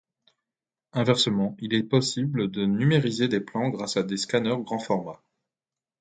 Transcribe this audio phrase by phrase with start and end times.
[0.93, 5.21] Inversement, il est possible de numériser des plans grâce à des scanners grand-format.